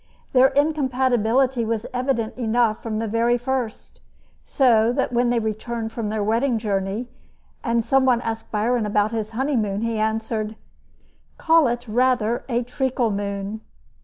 [0.33, 3.99] Their incompatibility was evident enough from the very first,
[4.43, 7.07] so that when they returned from their wedding journey,
[7.63, 10.55] and some one asked Byron about his honeymoon, he answered:
[11.37, 13.61] "Call it rather a treacle moon!"